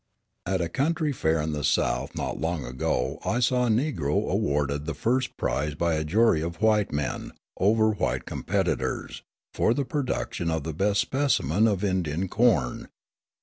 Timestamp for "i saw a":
3.23-3.69